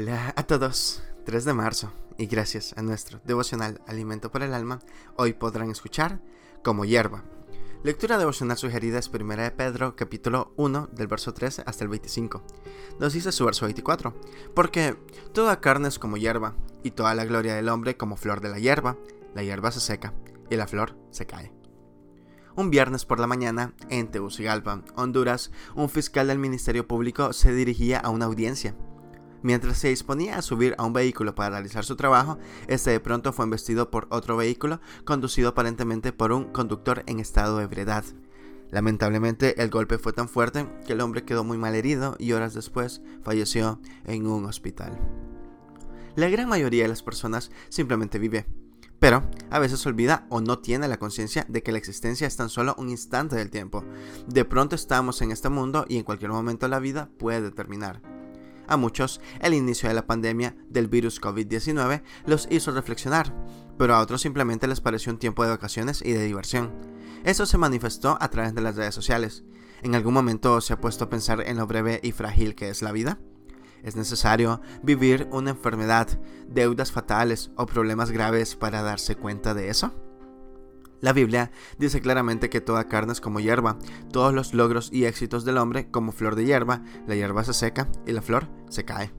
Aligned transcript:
Hola 0.00 0.32
a 0.36 0.44
todos, 0.44 1.02
3 1.24 1.44
de 1.44 1.54
marzo, 1.54 1.92
y 2.18 2.26
gracias 2.26 2.72
a 2.76 2.82
nuestro 2.82 3.20
devocional 3.24 3.80
Alimento 3.88 4.30
para 4.30 4.44
el 4.44 4.54
Alma, 4.54 4.78
hoy 5.16 5.32
podrán 5.32 5.72
escuchar 5.72 6.20
Como 6.62 6.84
hierba. 6.84 7.24
Lectura 7.82 8.16
devocional 8.16 8.56
sugerida 8.56 9.00
es 9.00 9.08
1 9.08 9.36
de 9.36 9.50
Pedro, 9.50 9.96
capítulo 9.96 10.52
1, 10.56 10.90
del 10.92 11.08
verso 11.08 11.34
13 11.34 11.64
hasta 11.66 11.82
el 11.82 11.90
25. 11.90 12.44
Nos 13.00 13.12
dice 13.12 13.32
su 13.32 13.44
verso 13.44 13.64
24, 13.64 14.14
porque 14.54 14.96
toda 15.34 15.60
carne 15.60 15.88
es 15.88 15.98
como 15.98 16.16
hierba, 16.16 16.54
y 16.84 16.92
toda 16.92 17.12
la 17.16 17.24
gloria 17.24 17.56
del 17.56 17.68
hombre 17.68 17.96
como 17.96 18.16
flor 18.16 18.40
de 18.40 18.50
la 18.50 18.60
hierba, 18.60 18.96
la 19.34 19.42
hierba 19.42 19.72
se 19.72 19.80
seca, 19.80 20.14
y 20.48 20.54
la 20.54 20.68
flor 20.68 20.96
se 21.10 21.26
cae. 21.26 21.52
Un 22.54 22.70
viernes 22.70 23.04
por 23.04 23.18
la 23.18 23.26
mañana, 23.26 23.74
en 23.88 24.12
Tegucigalpa, 24.12 24.84
Honduras, 24.94 25.50
un 25.74 25.88
fiscal 25.88 26.28
del 26.28 26.38
Ministerio 26.38 26.86
Público 26.86 27.32
se 27.32 27.52
dirigía 27.52 27.98
a 27.98 28.10
una 28.10 28.26
audiencia. 28.26 28.76
Mientras 29.42 29.78
se 29.78 29.88
disponía 29.88 30.36
a 30.36 30.42
subir 30.42 30.74
a 30.78 30.84
un 30.84 30.92
vehículo 30.92 31.34
para 31.34 31.50
realizar 31.50 31.84
su 31.84 31.96
trabajo, 31.96 32.38
este 32.66 32.90
de 32.90 33.00
pronto 33.00 33.32
fue 33.32 33.44
embestido 33.44 33.90
por 33.90 34.08
otro 34.10 34.36
vehículo, 34.36 34.80
conducido 35.04 35.50
aparentemente 35.50 36.12
por 36.12 36.32
un 36.32 36.44
conductor 36.46 37.04
en 37.06 37.20
estado 37.20 37.58
de 37.58 37.64
ebriedad. 37.64 38.04
Lamentablemente, 38.70 39.62
el 39.62 39.70
golpe 39.70 39.98
fue 39.98 40.12
tan 40.12 40.28
fuerte 40.28 40.68
que 40.86 40.92
el 40.92 41.00
hombre 41.00 41.24
quedó 41.24 41.44
muy 41.44 41.56
mal 41.56 41.74
herido 41.74 42.16
y 42.18 42.32
horas 42.32 42.52
después 42.52 43.00
falleció 43.22 43.80
en 44.04 44.26
un 44.26 44.44
hospital. 44.44 44.98
La 46.16 46.28
gran 46.28 46.48
mayoría 46.48 46.82
de 46.82 46.88
las 46.88 47.02
personas 47.02 47.50
simplemente 47.68 48.18
vive, 48.18 48.46
pero 48.98 49.22
a 49.50 49.58
veces 49.60 49.86
olvida 49.86 50.26
o 50.28 50.40
no 50.40 50.58
tiene 50.58 50.88
la 50.88 50.98
conciencia 50.98 51.46
de 51.48 51.62
que 51.62 51.70
la 51.70 51.78
existencia 51.78 52.26
es 52.26 52.36
tan 52.36 52.48
solo 52.48 52.74
un 52.76 52.90
instante 52.90 53.36
del 53.36 53.50
tiempo. 53.50 53.84
De 54.26 54.44
pronto 54.44 54.74
estamos 54.74 55.22
en 55.22 55.30
este 55.30 55.48
mundo 55.48 55.86
y 55.88 55.96
en 55.96 56.02
cualquier 56.02 56.32
momento 56.32 56.66
la 56.66 56.80
vida 56.80 57.08
puede 57.18 57.52
terminar. 57.52 58.17
A 58.68 58.76
muchos, 58.76 59.20
el 59.40 59.54
inicio 59.54 59.88
de 59.88 59.94
la 59.94 60.06
pandemia 60.06 60.54
del 60.68 60.88
virus 60.88 61.20
COVID-19 61.20 62.02
los 62.26 62.46
hizo 62.50 62.70
reflexionar, 62.70 63.34
pero 63.78 63.94
a 63.94 64.00
otros 64.00 64.20
simplemente 64.20 64.68
les 64.68 64.82
pareció 64.82 65.10
un 65.10 65.18
tiempo 65.18 65.42
de 65.42 65.50
vacaciones 65.50 66.02
y 66.04 66.12
de 66.12 66.24
diversión. 66.24 66.70
Eso 67.24 67.46
se 67.46 67.56
manifestó 67.56 68.18
a 68.20 68.28
través 68.28 68.54
de 68.54 68.60
las 68.60 68.76
redes 68.76 68.94
sociales. 68.94 69.42
¿En 69.82 69.94
algún 69.94 70.12
momento 70.12 70.60
se 70.60 70.74
ha 70.74 70.80
puesto 70.80 71.04
a 71.04 71.10
pensar 71.10 71.40
en 71.40 71.56
lo 71.56 71.66
breve 71.66 71.98
y 72.02 72.12
frágil 72.12 72.54
que 72.54 72.68
es 72.68 72.82
la 72.82 72.92
vida? 72.92 73.18
¿Es 73.82 73.96
necesario 73.96 74.60
vivir 74.82 75.28
una 75.32 75.50
enfermedad, 75.50 76.20
deudas 76.46 76.92
fatales 76.92 77.50
o 77.56 77.64
problemas 77.64 78.10
graves 78.10 78.54
para 78.54 78.82
darse 78.82 79.16
cuenta 79.16 79.54
de 79.54 79.70
eso? 79.70 79.94
La 81.00 81.12
Biblia 81.12 81.52
dice 81.78 82.00
claramente 82.00 82.50
que 82.50 82.60
toda 82.60 82.88
carne 82.88 83.12
es 83.12 83.20
como 83.20 83.40
hierba, 83.40 83.78
todos 84.12 84.34
los 84.34 84.52
logros 84.52 84.90
y 84.92 85.04
éxitos 85.04 85.44
del 85.44 85.58
hombre 85.58 85.90
como 85.90 86.12
flor 86.12 86.34
de 86.34 86.44
hierba, 86.44 86.82
la 87.06 87.14
hierba 87.14 87.44
se 87.44 87.54
seca 87.54 87.88
y 88.06 88.12
la 88.12 88.22
flor 88.22 88.48
se 88.68 88.84
cae. 88.84 89.12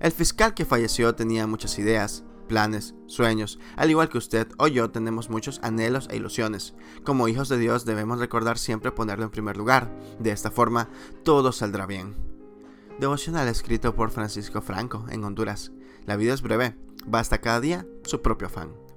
El 0.00 0.12
fiscal 0.12 0.54
que 0.54 0.64
falleció 0.64 1.14
tenía 1.14 1.46
muchas 1.46 1.78
ideas, 1.78 2.24
planes, 2.48 2.94
sueños, 3.06 3.58
al 3.76 3.90
igual 3.90 4.08
que 4.08 4.18
usted 4.18 4.48
o 4.58 4.66
yo 4.66 4.90
tenemos 4.90 5.30
muchos 5.30 5.60
anhelos 5.62 6.08
e 6.10 6.16
ilusiones. 6.16 6.74
Como 7.04 7.28
hijos 7.28 7.48
de 7.48 7.58
Dios 7.58 7.84
debemos 7.84 8.18
recordar 8.18 8.58
siempre 8.58 8.92
ponerlo 8.92 9.24
en 9.24 9.30
primer 9.30 9.56
lugar, 9.56 9.94
de 10.18 10.30
esta 10.30 10.50
forma 10.50 10.88
todo 11.22 11.52
saldrá 11.52 11.86
bien. 11.86 12.14
Devocional 12.98 13.48
escrito 13.48 13.94
por 13.94 14.10
Francisco 14.10 14.62
Franco 14.62 15.04
en 15.10 15.24
Honduras. 15.24 15.72
La 16.06 16.16
vida 16.16 16.34
es 16.34 16.42
breve, 16.42 16.76
basta 17.06 17.40
cada 17.40 17.60
día 17.60 17.86
su 18.04 18.22
propio 18.22 18.46
afán. 18.46 18.83